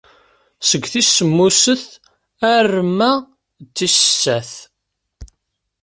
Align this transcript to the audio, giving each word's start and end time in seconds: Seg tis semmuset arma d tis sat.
Seg 0.69 0.83
tis 0.91 1.09
semmuset 1.15 1.83
arma 2.55 3.11
d 3.65 3.67
tis 3.75 3.97
sat. 4.21 4.51